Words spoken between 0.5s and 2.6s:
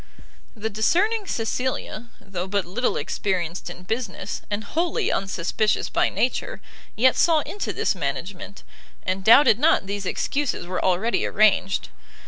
The discerning Cecilia, though